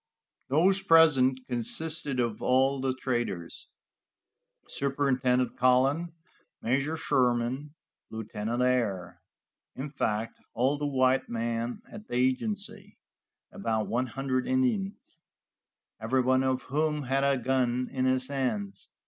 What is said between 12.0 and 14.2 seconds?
the agency, and about one